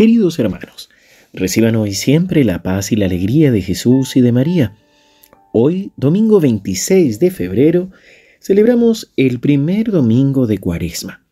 Queridos 0.00 0.38
hermanos, 0.38 0.88
reciban 1.34 1.76
hoy 1.76 1.92
siempre 1.92 2.42
la 2.42 2.62
paz 2.62 2.90
y 2.90 2.96
la 2.96 3.04
alegría 3.04 3.52
de 3.52 3.60
Jesús 3.60 4.16
y 4.16 4.22
de 4.22 4.32
María. 4.32 4.74
Hoy, 5.52 5.92
domingo 5.98 6.40
26 6.40 7.18
de 7.18 7.30
febrero, 7.30 7.90
celebramos 8.40 9.12
el 9.18 9.40
primer 9.40 9.90
domingo 9.90 10.46
de 10.46 10.56
Cuaresma 10.56 11.22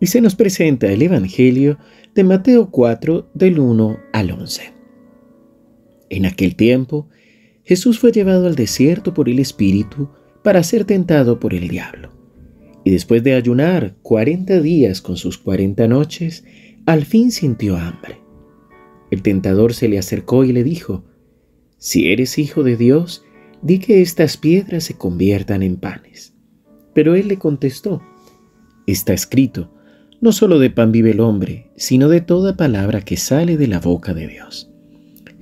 y 0.00 0.08
se 0.08 0.20
nos 0.20 0.34
presenta 0.34 0.88
el 0.88 1.02
Evangelio 1.02 1.78
de 2.16 2.24
Mateo 2.24 2.68
4 2.72 3.30
del 3.32 3.60
1 3.60 3.96
al 4.12 4.30
11. 4.32 4.72
En 6.10 6.26
aquel 6.26 6.56
tiempo, 6.56 7.08
Jesús 7.62 8.00
fue 8.00 8.10
llevado 8.10 8.48
al 8.48 8.56
desierto 8.56 9.14
por 9.14 9.28
el 9.28 9.38
Espíritu 9.38 10.08
para 10.42 10.64
ser 10.64 10.84
tentado 10.84 11.38
por 11.38 11.54
el 11.54 11.68
diablo. 11.68 12.10
Y 12.82 12.90
después 12.90 13.22
de 13.22 13.34
ayunar 13.34 13.94
cuarenta 14.02 14.60
días 14.60 15.00
con 15.00 15.16
sus 15.16 15.38
cuarenta 15.38 15.86
noches, 15.86 16.42
al 16.86 17.04
fin 17.04 17.32
sintió 17.32 17.76
hambre. 17.76 18.20
El 19.10 19.22
tentador 19.22 19.74
se 19.74 19.88
le 19.88 19.98
acercó 19.98 20.44
y 20.44 20.52
le 20.52 20.64
dijo, 20.64 21.04
Si 21.78 22.10
eres 22.10 22.38
hijo 22.38 22.62
de 22.62 22.76
Dios, 22.76 23.24
di 23.60 23.80
que 23.80 24.02
estas 24.02 24.36
piedras 24.36 24.84
se 24.84 24.96
conviertan 24.96 25.62
en 25.62 25.76
panes. 25.76 26.34
Pero 26.94 27.14
él 27.14 27.28
le 27.28 27.38
contestó, 27.38 28.02
Está 28.86 29.12
escrito, 29.12 29.72
no 30.20 30.32
solo 30.32 30.58
de 30.60 30.70
pan 30.70 30.92
vive 30.92 31.10
el 31.10 31.20
hombre, 31.20 31.70
sino 31.76 32.08
de 32.08 32.20
toda 32.20 32.56
palabra 32.56 33.00
que 33.00 33.16
sale 33.16 33.56
de 33.56 33.66
la 33.66 33.80
boca 33.80 34.14
de 34.14 34.28
Dios. 34.28 34.70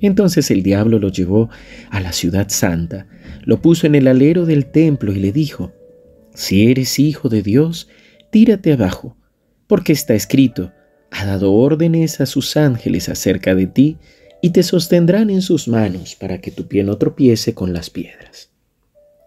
Entonces 0.01 0.51
el 0.51 0.63
diablo 0.63 0.99
lo 0.99 1.09
llevó 1.09 1.49
a 1.91 2.01
la 2.01 2.13
ciudad 2.13 2.49
santa, 2.49 3.07
lo 3.45 3.61
puso 3.61 3.87
en 3.87 3.95
el 3.95 4.09
alero 4.09 4.47
del 4.47 4.67
templo 4.67 5.13
y 5.13 5.17
le 5.17 5.31
dijo, 5.31 5.73
Si 6.35 6.71
eres 6.71 6.99
hijo 6.99 7.29
de 7.29 7.43
Dios, 7.43 7.89
tírate 8.31 8.73
abajo, 8.73 9.17
porque 9.67 9.93
está 9.93 10.15
escrito, 10.15 10.73
ha 11.15 11.25
dado 11.27 11.53
órdenes 11.53 12.21
a 12.21 12.27
sus 12.27 12.57
ángeles 12.57 13.09
acerca 13.09 13.55
de 13.55 13.67
ti 13.67 13.99
y 14.43 14.51
te 14.51 14.63
sostendrán 14.63 15.31
en 15.31 15.43
sus 15.43 15.69
manos 15.69 16.17
para 16.17 16.41
que 16.41 16.51
tu 16.51 16.67
pie 16.67 16.83
no 16.83 16.99
tropiece 16.99 17.55
con 17.55 17.73
las 17.73 17.89
piedras. 17.89 18.51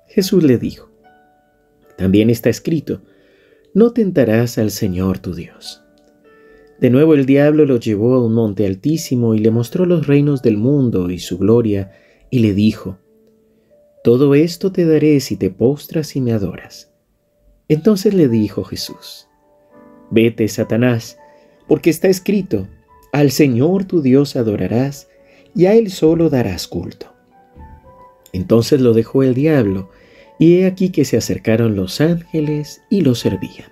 Jesús 0.07 0.43
le 0.43 0.57
dijo, 0.57 0.91
también 1.97 2.29
está 2.29 2.49
escrito, 2.49 3.01
no 3.73 3.91
tentarás 3.91 4.57
al 4.57 4.71
Señor 4.71 5.19
tu 5.19 5.33
Dios. 5.33 5.81
De 6.79 6.89
nuevo 6.89 7.13
el 7.13 7.25
diablo 7.25 7.65
lo 7.65 7.77
llevó 7.77 8.15
a 8.15 8.23
un 8.23 8.33
monte 8.33 8.65
altísimo 8.65 9.33
y 9.33 9.39
le 9.39 9.49
mostró 9.49 9.85
los 9.85 10.07
reinos 10.07 10.41
del 10.41 10.57
mundo 10.57 11.09
y 11.09 11.19
su 11.19 11.37
gloria, 11.37 11.91
y 12.29 12.39
le 12.39 12.53
dijo, 12.53 12.99
Todo 14.03 14.35
esto 14.35 14.71
te 14.71 14.85
daré 14.85 15.19
si 15.21 15.37
te 15.37 15.49
postras 15.49 16.15
y 16.15 16.21
me 16.21 16.33
adoras. 16.33 16.91
Entonces 17.67 18.13
le 18.13 18.27
dijo 18.27 18.63
Jesús, 18.63 19.27
Vete, 20.11 20.47
Satanás, 20.47 21.17
porque 21.67 21.89
está 21.89 22.07
escrito, 22.07 22.67
al 23.11 23.31
Señor 23.31 23.85
tu 23.85 24.01
Dios 24.01 24.35
adorarás 24.35 25.07
y 25.55 25.65
a 25.65 25.73
Él 25.73 25.91
solo 25.91 26.29
darás 26.29 26.67
culto. 26.67 27.13
Entonces 28.33 28.81
lo 28.81 28.93
dejó 28.93 29.23
el 29.23 29.33
diablo, 29.33 29.89
y 30.39 30.59
he 30.59 30.65
aquí 30.67 30.89
que 30.89 31.05
se 31.05 31.17
acercaron 31.17 31.75
los 31.75 31.99
ángeles 31.99 32.81
y 32.89 33.01
lo 33.01 33.15
servían. 33.15 33.71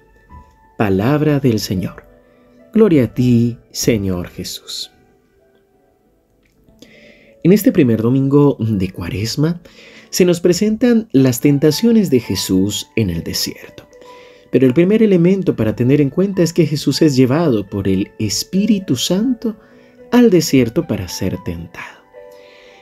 Palabra 0.77 1.39
del 1.39 1.59
Señor. 1.59 2.03
Gloria 2.73 3.05
a 3.05 3.13
ti, 3.13 3.57
Señor 3.71 4.29
Jesús. 4.29 4.91
En 7.43 7.51
este 7.51 7.71
primer 7.71 8.01
domingo 8.01 8.57
de 8.59 8.89
Cuaresma 8.89 9.61
se 10.09 10.25
nos 10.25 10.39
presentan 10.39 11.07
las 11.11 11.41
tentaciones 11.41 12.09
de 12.09 12.19
Jesús 12.19 12.89
en 12.95 13.11
el 13.11 13.23
desierto. 13.23 13.84
Pero 14.55 14.67
el 14.67 14.73
primer 14.73 15.03
elemento 15.03 15.53
para 15.57 15.75
tener 15.75 15.99
en 15.99 16.09
cuenta 16.09 16.41
es 16.41 16.53
que 16.53 16.65
Jesús 16.65 17.01
es 17.01 17.17
llevado 17.17 17.67
por 17.67 17.89
el 17.89 18.11
Espíritu 18.19 18.95
Santo 18.95 19.57
al 20.13 20.29
desierto 20.29 20.87
para 20.87 21.09
ser 21.09 21.35
tentado. 21.43 21.99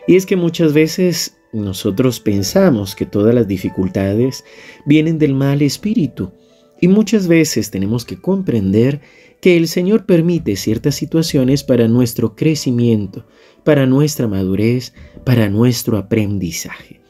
Y 0.07 0.15
es 0.15 0.27
que 0.27 0.35
muchas 0.35 0.71
veces 0.71 1.35
nosotros 1.51 2.19
pensamos 2.19 2.93
que 2.93 3.07
todas 3.07 3.33
las 3.33 3.47
dificultades 3.47 4.45
vienen 4.85 5.17
del 5.17 5.33
mal 5.33 5.63
espíritu 5.63 6.31
y 6.79 6.89
muchas 6.89 7.27
veces 7.27 7.71
tenemos 7.71 8.05
que 8.05 8.21
comprender 8.21 9.01
que 9.41 9.57
el 9.57 9.67
Señor 9.67 10.05
permite 10.05 10.55
ciertas 10.57 10.93
situaciones 10.93 11.63
para 11.63 11.87
nuestro 11.87 12.35
crecimiento, 12.35 13.25
para 13.63 13.87
nuestra 13.87 14.27
madurez, 14.27 14.93
para 15.25 15.49
nuestro 15.49 15.97
aprendizaje. 15.97 17.02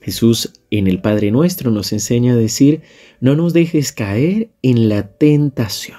Jesús 0.00 0.52
en 0.70 0.86
el 0.86 1.00
Padre 1.00 1.30
Nuestro 1.30 1.70
nos 1.70 1.92
enseña 1.92 2.32
a 2.32 2.36
decir, 2.36 2.82
no 3.20 3.36
nos 3.36 3.52
dejes 3.52 3.92
caer 3.92 4.50
en 4.62 4.88
la 4.88 5.08
tentación. 5.08 5.98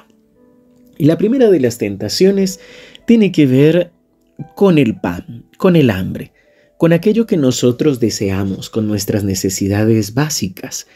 Y 0.98 1.06
la 1.06 1.18
primera 1.18 1.50
de 1.50 1.60
las 1.60 1.78
tentaciones 1.78 2.60
tiene 3.06 3.32
que 3.32 3.46
ver 3.46 3.92
con 4.56 4.78
el 4.78 5.00
pan, 5.00 5.46
con 5.58 5.76
el 5.76 5.90
hambre, 5.90 6.34
con 6.78 6.94
aquello 6.94 7.26
que 7.26 7.38
nosotros 7.38 8.00
deseamos, 8.00 8.70
con 8.70 8.88
nuestras 8.88 9.24
necesidades 9.24 10.14
básicas. 10.14 10.88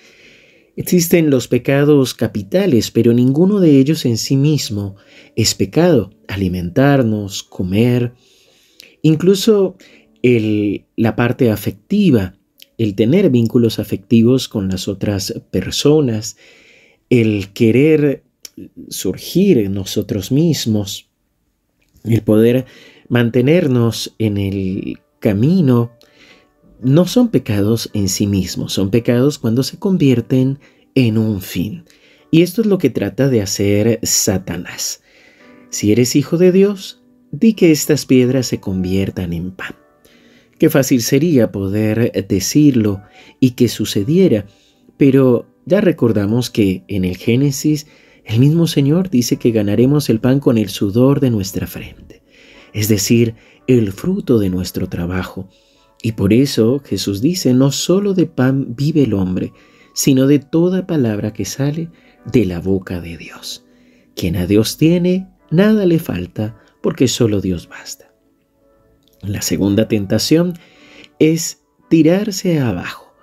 Existen 0.76 1.30
los 1.30 1.48
pecados 1.48 2.14
capitales, 2.14 2.92
pero 2.92 3.14
ninguno 3.14 3.60
de 3.60 3.80
ellos 3.80 4.06
en 4.06 4.18
sí 4.18 4.36
mismo 4.36 4.96
es 5.36 5.56
pecado. 5.56 6.12
Alimentarnos, 6.28 7.44
comer, 7.44 8.14
incluso 9.02 9.78
el, 10.22 10.86
la 10.98 11.16
parte 11.16 11.52
afectiva, 11.52 12.36
el 12.78 12.96
tener 12.96 13.30
vínculos 13.30 13.80
afectivos 13.80 14.47
con 14.47 14.69
las 14.69 14.88
otras 14.88 15.34
personas, 15.52 16.38
el 17.09 17.53
querer 17.53 18.24
surgir 18.90 19.58
en 19.59 19.74
nosotros 19.74 20.31
mismos, 20.31 21.09
el 22.03 22.22
poder 22.22 22.66
mantenernos 23.09 24.14
en 24.19 24.38
el 24.38 25.00
camino, 25.19 25.91
no 26.81 27.08
son 27.08 27.30
pecados 27.30 27.90
en 27.94 28.09
sí 28.09 28.28
mismos, 28.28 28.74
son 28.74 28.91
pecados 28.91 29.40
cuando 29.40 29.64
se 29.64 29.78
convierten 29.78 30.59
en 30.94 31.18
un 31.18 31.41
fin. 31.41 31.85
Y 32.31 32.41
esto 32.41 32.62
es 32.62 32.68
lo 32.68 32.78
que 32.78 32.90
trata 32.90 33.30
de 33.30 33.41
hacer 33.41 34.00
Satanás. 34.03 35.02
Si 35.69 35.91
eres 35.91 36.16
hijo 36.16 36.38
de 36.38 36.52
Dios, 36.52 37.02
di 37.31 37.53
que 37.53 37.72
estas 37.72 38.06
piedras 38.06 38.47
se 38.47 38.59
conviertan 38.59 39.34
en 39.34 39.52
pan. 39.52 39.75
Qué 40.58 40.70
fácil 40.70 41.02
sería 41.02 41.52
poder 41.52 42.26
decirlo 42.28 43.02
y 43.40 43.52
que 43.52 43.68
sucediera, 43.68 44.46
pero 44.98 45.48
ya 45.66 45.82
recordamos 45.82 46.50
que 46.50 46.84
en 46.88 47.04
el 47.04 47.18
Génesis 47.18 47.88
el 48.24 48.40
mismo 48.40 48.66
Señor 48.66 49.10
dice 49.10 49.38
que 49.38 49.52
ganaremos 49.52 50.10
el 50.10 50.20
pan 50.20 50.40
con 50.40 50.58
el 50.58 50.70
sudor 50.70 51.20
de 51.20 51.30
nuestra 51.30 51.68
frente, 51.68 52.24
es 52.74 52.88
decir, 52.88 53.36
el 53.68 53.92
fruto 53.92 54.40
de 54.40 54.50
nuestro 54.50 54.88
trabajo. 54.88 55.50
Y 56.02 56.14
por 56.14 56.34
eso 56.34 56.82
Jesús 56.86 57.22
dice, 57.22 57.54
no 57.54 57.72
solo 57.72 58.14
de 58.14 58.26
pan 58.26 58.76
vive 58.76 59.04
el 59.04 59.14
hombre, 59.14 59.54
sino 59.94 60.28
de 60.28 60.40
toda 60.40 60.88
palabra 60.88 61.34
que 61.34 61.46
sale 61.46 61.90
de 62.32 62.46
la 62.46 62.60
boca 62.60 63.02
de 63.02 63.18
Dios. 63.18 63.66
Quien 64.16 64.36
a 64.38 64.48
Dios 64.48 64.78
tiene, 64.78 65.28
nada 65.52 65.86
le 65.86 66.00
falta, 66.00 66.58
porque 66.82 67.08
solo 67.08 67.42
Dios 67.42 67.68
basta. 67.68 68.15
La 69.28 69.41
segunda 69.41 69.88
tentación 69.88 70.53
es 71.19 71.63
tirarse 71.90 72.59
abajo 72.59 73.13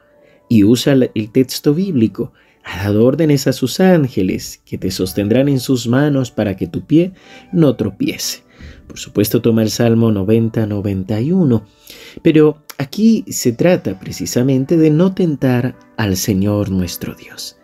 y 0.48 0.64
usa 0.64 0.92
el 0.92 1.30
texto 1.30 1.74
bíblico. 1.74 2.32
Ha 2.64 2.84
dado 2.84 3.04
órdenes 3.04 3.46
a 3.46 3.52
sus 3.52 3.80
ángeles 3.80 4.60
que 4.64 4.78
te 4.78 4.91
sostendrán 4.91 5.48
en 5.48 5.60
sus 5.60 5.88
manos 5.88 6.30
para 6.30 6.56
que 6.56 6.66
tu 6.66 6.86
pie 6.86 7.12
no 7.52 7.76
tropiece. 7.76 8.42
Por 8.86 8.98
supuesto 8.98 9.41
toma 9.41 9.62
el 9.62 9.70
Salmo 9.70 10.10
90-91, 10.10 11.62
pero 12.22 12.62
aquí 12.78 13.24
se 13.28 13.52
trata 13.52 13.98
precisamente 13.98 14.76
de 14.76 14.91
no 14.91 15.14
tentar 15.14 15.76
al 15.96 16.16
Señor 16.16 16.70
nuestro 16.70 17.14
Dios. 17.14 17.56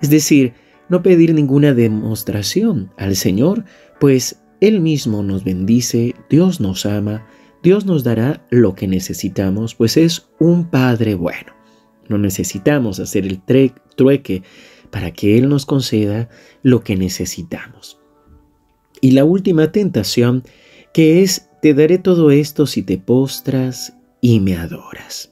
Es 0.00 0.10
decir, 0.10 0.54
no 0.88 1.02
pedir 1.02 1.34
ninguna 1.34 1.74
demostración 1.74 2.92
al 2.96 3.16
Señor, 3.16 3.64
pues 3.98 4.40
Él 4.60 4.80
mismo 4.80 5.22
nos 5.22 5.44
bendice, 5.44 6.14
Dios 6.28 6.60
nos 6.60 6.86
ama, 6.86 7.26
Dios 7.62 7.84
nos 7.84 8.04
dará 8.04 8.46
lo 8.50 8.74
que 8.74 8.88
necesitamos, 8.88 9.74
pues 9.74 9.98
es 9.98 10.28
un 10.38 10.70
Padre 10.70 11.14
bueno. 11.14 11.52
No 12.08 12.16
necesitamos 12.16 12.98
hacer 13.00 13.26
el 13.26 13.42
trueque 13.96 14.42
para 14.90 15.12
que 15.12 15.36
Él 15.36 15.48
nos 15.48 15.66
conceda 15.66 16.30
lo 16.62 16.82
que 16.82 16.96
necesitamos. 16.96 17.98
Y 19.02 19.10
la 19.10 19.24
última 19.24 19.72
tentación, 19.72 20.42
que 20.94 21.22
es, 21.22 21.50
te 21.60 21.74
daré 21.74 21.98
todo 21.98 22.30
esto 22.30 22.66
si 22.66 22.82
te 22.82 22.96
postras 22.96 23.94
y 24.22 24.40
me 24.40 24.56
adoras. 24.56 25.30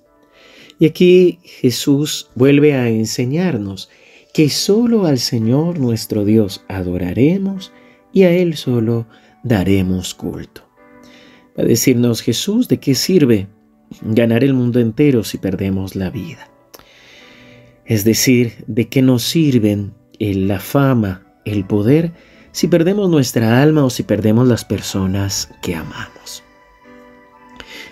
Y 0.79 0.85
aquí 0.87 1.41
Jesús 1.43 2.29
vuelve 2.35 2.75
a 2.75 2.89
enseñarnos 2.89 3.89
que 4.35 4.51
solo 4.51 5.07
al 5.07 5.19
Señor 5.19 5.79
nuestro 5.79 6.27
Dios 6.27 6.63
adoraremos 6.69 7.73
y 8.13 8.25
a 8.25 8.31
Él 8.33 8.57
solo 8.57 9.07
daremos 9.43 10.15
culto 10.15 10.68
a 11.59 11.63
decirnos 11.63 12.23
Jesús, 12.23 12.69
¿de 12.69 12.79
qué 12.79 12.95
sirve 12.95 13.49
ganar 14.01 14.45
el 14.45 14.55
mundo 14.55 14.81
entero 14.81 15.25
si 15.25 15.37
perdemos 15.37 15.97
la 15.97 16.09
vida? 16.09 16.51
Es 17.85 18.05
decir, 18.05 18.65
¿de 18.67 18.89
qué 18.89 19.03
nos 19.03 19.23
sirven 19.23 19.93
la 20.19 20.61
fama, 20.61 21.23
el 21.45 21.65
poder, 21.65 22.13
si 22.53 22.69
perdemos 22.69 23.09
nuestra 23.09 23.63
alma 23.63 23.85
o 23.85 23.91
si 23.91 24.03
perdemos 24.03 24.49
las 24.49 24.65
personas 24.65 25.51
que 25.63 25.75
amamos. 25.75 26.43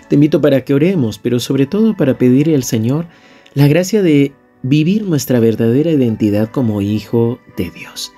Te 0.09 0.15
invito 0.15 0.41
para 0.41 0.63
que 0.63 0.73
oremos, 0.73 1.19
pero 1.19 1.39
sobre 1.39 1.65
todo 1.65 1.95
para 1.95 2.17
pedirle 2.17 2.55
al 2.55 2.63
Señor 2.63 3.07
la 3.53 3.67
gracia 3.67 4.01
de 4.01 4.33
vivir 4.63 5.03
nuestra 5.03 5.39
verdadera 5.39 5.91
identidad 5.91 6.49
como 6.49 6.81
hijo 6.81 7.39
de 7.57 7.69
Dios. 7.71 8.13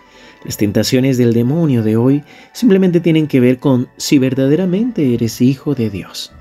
Las 0.45 0.57
tentaciones 0.57 1.17
del 1.17 1.33
demonio 1.33 1.83
de 1.83 1.97
hoy 1.97 2.23
simplemente 2.53 2.99
tienen 2.99 3.27
que 3.27 3.39
ver 3.39 3.59
con 3.59 3.89
si 3.97 4.19
verdaderamente 4.19 5.13
eres 5.13 5.41
hijo 5.41 5.75
de 5.75 5.89
Dios. 5.89 6.31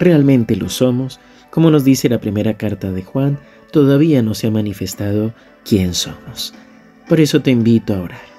Realmente 0.00 0.56
lo 0.56 0.68
somos, 0.68 1.20
como 1.50 1.70
nos 1.70 1.84
dice 1.84 2.08
la 2.08 2.20
primera 2.20 2.54
carta 2.54 2.90
de 2.90 3.02
Juan, 3.02 3.38
todavía 3.70 4.22
no 4.22 4.34
se 4.34 4.48
ha 4.48 4.50
manifestado 4.50 5.32
quién 5.64 5.94
somos. 5.94 6.54
Por 7.08 7.20
eso 7.20 7.40
te 7.40 7.52
invito 7.52 7.94
a 7.94 8.00
orar. 8.00 8.34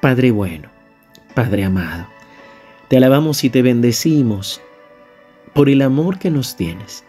Padre 0.00 0.30
bueno, 0.30 0.68
Padre 1.34 1.64
amado, 1.64 2.06
te 2.88 2.96
alabamos 2.96 3.42
y 3.44 3.50
te 3.50 3.62
bendecimos 3.62 4.60
por 5.54 5.68
el 5.68 5.82
amor 5.82 6.18
que 6.18 6.30
nos 6.30 6.56
tienes. 6.56 7.04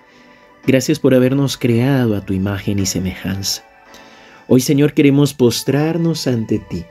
Gracias 0.65 0.99
por 0.99 1.13
habernos 1.13 1.57
creado 1.57 2.15
a 2.15 2.21
tu 2.21 2.33
imagen 2.33 2.79
y 2.79 2.85
semejanza. 2.85 3.68
Hoy, 4.51 4.61
Señor, 4.61 4.93
queremos 4.93 5.35
postrarnos 5.35 6.25
ante 6.25 6.57
ti 6.57 6.83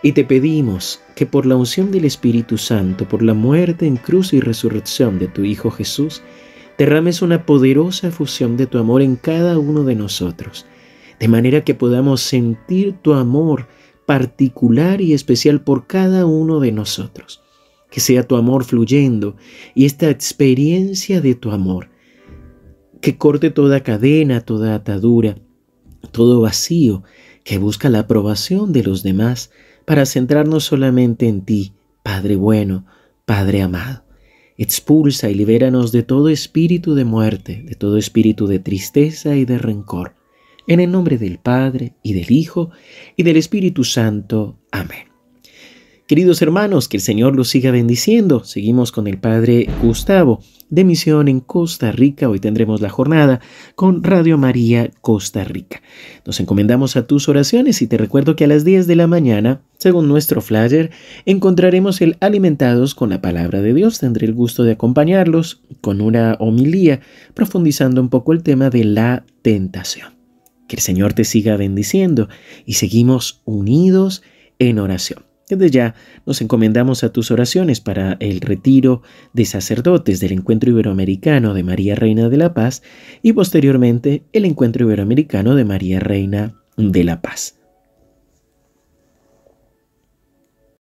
y 0.00 0.12
te 0.12 0.22
pedimos 0.22 1.00
que 1.16 1.26
por 1.26 1.44
la 1.44 1.56
unción 1.56 1.90
del 1.90 2.04
Espíritu 2.04 2.56
Santo, 2.56 3.08
por 3.08 3.20
la 3.20 3.34
muerte 3.34 3.88
en 3.88 3.96
cruz 3.96 4.32
y 4.32 4.38
resurrección 4.38 5.18
de 5.18 5.26
tu 5.26 5.42
Hijo 5.42 5.72
Jesús, 5.72 6.22
derrames 6.78 7.20
una 7.20 7.46
poderosa 7.46 8.12
fusión 8.12 8.56
de 8.56 8.68
tu 8.68 8.78
amor 8.78 9.02
en 9.02 9.16
cada 9.16 9.58
uno 9.58 9.82
de 9.82 9.96
nosotros, 9.96 10.66
de 11.18 11.26
manera 11.26 11.64
que 11.64 11.74
podamos 11.74 12.20
sentir 12.20 12.92
tu 13.02 13.14
amor 13.14 13.66
particular 14.06 15.00
y 15.00 15.12
especial 15.12 15.62
por 15.62 15.88
cada 15.88 16.26
uno 16.26 16.60
de 16.60 16.70
nosotros. 16.70 17.42
Que 17.90 17.98
sea 17.98 18.22
tu 18.22 18.36
amor 18.36 18.62
fluyendo 18.62 19.34
y 19.74 19.84
esta 19.84 20.10
experiencia 20.10 21.20
de 21.20 21.34
tu 21.34 21.50
amor, 21.50 21.90
que 23.00 23.18
corte 23.18 23.50
toda 23.50 23.82
cadena, 23.82 24.42
toda 24.42 24.76
atadura, 24.76 25.34
todo 26.10 26.40
vacío 26.40 27.02
que 27.44 27.58
busca 27.58 27.88
la 27.88 28.00
aprobación 28.00 28.72
de 28.72 28.82
los 28.82 29.02
demás 29.02 29.50
para 29.84 30.06
centrarnos 30.06 30.64
solamente 30.64 31.26
en 31.26 31.42
ti, 31.42 31.72
Padre 32.02 32.36
bueno, 32.36 32.86
Padre 33.24 33.62
amado. 33.62 34.04
Expulsa 34.56 35.30
y 35.30 35.34
libéranos 35.34 35.90
de 35.90 36.02
todo 36.02 36.28
espíritu 36.28 36.94
de 36.94 37.04
muerte, 37.04 37.62
de 37.64 37.74
todo 37.74 37.96
espíritu 37.96 38.46
de 38.46 38.58
tristeza 38.58 39.36
y 39.36 39.44
de 39.44 39.58
rencor. 39.58 40.14
En 40.66 40.80
el 40.80 40.90
nombre 40.90 41.16
del 41.16 41.38
Padre, 41.38 41.94
y 42.02 42.12
del 42.12 42.30
Hijo, 42.30 42.70
y 43.16 43.22
del 43.22 43.36
Espíritu 43.36 43.84
Santo. 43.84 44.58
Amén. 44.70 45.09
Queridos 46.10 46.42
hermanos, 46.42 46.88
que 46.88 46.96
el 46.96 47.04
Señor 47.04 47.36
los 47.36 47.50
siga 47.50 47.70
bendiciendo. 47.70 48.42
Seguimos 48.42 48.90
con 48.90 49.06
el 49.06 49.18
Padre 49.18 49.68
Gustavo 49.80 50.42
de 50.68 50.82
Misión 50.82 51.28
en 51.28 51.38
Costa 51.38 51.92
Rica. 51.92 52.28
Hoy 52.28 52.40
tendremos 52.40 52.80
la 52.80 52.90
jornada 52.90 53.38
con 53.76 54.02
Radio 54.02 54.36
María 54.36 54.90
Costa 55.02 55.44
Rica. 55.44 55.82
Nos 56.26 56.40
encomendamos 56.40 56.96
a 56.96 57.06
tus 57.06 57.28
oraciones 57.28 57.80
y 57.80 57.86
te 57.86 57.96
recuerdo 57.96 58.34
que 58.34 58.42
a 58.42 58.48
las 58.48 58.64
10 58.64 58.88
de 58.88 58.96
la 58.96 59.06
mañana, 59.06 59.62
según 59.78 60.08
nuestro 60.08 60.40
flyer, 60.40 60.90
encontraremos 61.26 62.00
el 62.00 62.16
Alimentados 62.18 62.96
con 62.96 63.10
la 63.10 63.22
Palabra 63.22 63.62
de 63.62 63.72
Dios. 63.72 64.00
Tendré 64.00 64.26
el 64.26 64.34
gusto 64.34 64.64
de 64.64 64.72
acompañarlos 64.72 65.62
con 65.80 66.00
una 66.00 66.34
homilía 66.40 67.02
profundizando 67.34 68.00
un 68.00 68.08
poco 68.08 68.32
el 68.32 68.42
tema 68.42 68.68
de 68.68 68.82
la 68.82 69.24
tentación. 69.42 70.08
Que 70.66 70.74
el 70.74 70.82
Señor 70.82 71.12
te 71.12 71.22
siga 71.22 71.56
bendiciendo 71.56 72.28
y 72.66 72.72
seguimos 72.72 73.42
unidos 73.44 74.24
en 74.58 74.80
oración. 74.80 75.29
Desde 75.50 75.70
ya 75.70 75.94
nos 76.26 76.40
encomendamos 76.40 77.02
a 77.02 77.12
tus 77.12 77.32
oraciones 77.32 77.80
para 77.80 78.16
el 78.20 78.40
retiro 78.40 79.02
de 79.32 79.44
sacerdotes 79.44 80.20
del 80.20 80.32
Encuentro 80.32 80.70
Iberoamericano 80.70 81.54
de 81.54 81.64
María 81.64 81.96
Reina 81.96 82.28
de 82.28 82.36
la 82.36 82.54
Paz 82.54 82.82
y 83.20 83.32
posteriormente 83.32 84.22
el 84.32 84.44
Encuentro 84.44 84.86
Iberoamericano 84.86 85.56
de 85.56 85.64
María 85.64 85.98
Reina 85.98 86.54
de 86.76 87.04
la 87.04 87.20
Paz. 87.20 87.59